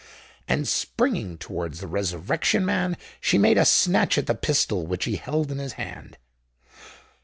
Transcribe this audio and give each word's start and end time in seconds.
And, 0.47 0.67
springing 0.67 1.37
towards 1.37 1.79
the 1.79 1.85
Resurrection 1.85 2.65
Man, 2.65 2.97
she 3.19 3.37
made 3.37 3.59
a 3.59 3.65
snatch 3.65 4.17
at 4.17 4.25
the 4.25 4.33
pistol 4.33 4.87
which 4.87 5.05
he 5.05 5.17
held 5.17 5.51
in 5.51 5.59
his 5.59 5.73
hand. 5.73 6.17